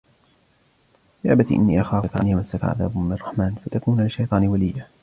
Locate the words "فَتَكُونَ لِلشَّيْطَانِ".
3.55-4.47